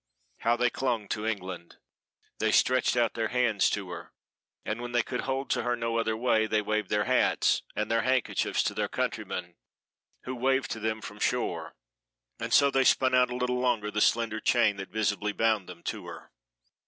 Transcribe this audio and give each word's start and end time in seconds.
How 0.39 0.55
they 0.57 0.71
clung 0.71 1.07
to 1.09 1.27
England! 1.27 1.75
they 2.39 2.51
stretched 2.51 2.97
out 2.97 3.13
their 3.13 3.27
hands 3.27 3.69
to 3.69 3.91
her, 3.91 4.13
and 4.65 4.81
when 4.81 4.93
they 4.93 5.03
could 5.03 5.21
hold 5.21 5.51
to 5.51 5.61
her 5.61 5.75
no 5.75 5.97
other 5.99 6.17
way 6.17 6.47
they 6.47 6.59
waved 6.63 6.89
their 6.89 7.03
hats 7.03 7.61
and 7.75 7.91
their 7.91 8.01
handkerchiefs 8.01 8.63
to 8.63 8.73
their 8.73 8.87
countrymen, 8.87 9.57
who 10.23 10.33
waved 10.33 10.71
to 10.71 10.79
them 10.79 11.01
from 11.01 11.19
shore 11.19 11.75
and 12.39 12.51
so 12.51 12.71
they 12.71 12.83
spun 12.83 13.13
out 13.13 13.29
a 13.29 13.35
little 13.35 13.59
longer 13.59 13.91
the 13.91 14.01
slender 14.01 14.39
chain 14.39 14.77
that 14.77 14.89
visibly 14.89 15.33
bound 15.33 15.69
them 15.69 15.83
to 15.83 16.07
her. 16.07 16.31